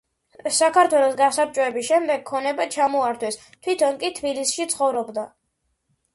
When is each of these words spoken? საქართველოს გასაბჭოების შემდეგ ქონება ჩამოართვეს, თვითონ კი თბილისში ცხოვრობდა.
საქართველოს 0.59 1.11
გასაბჭოების 1.19 1.85
შემდეგ 1.89 2.23
ქონება 2.31 2.67
ჩამოართვეს, 2.77 3.39
თვითონ 3.53 4.01
კი 4.07 4.13
თბილისში 4.23 4.69
ცხოვრობდა. 4.75 5.29